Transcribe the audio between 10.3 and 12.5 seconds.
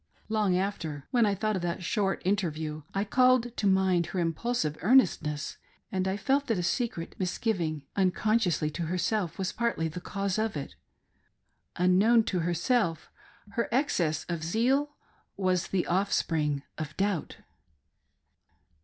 of it. Unknown to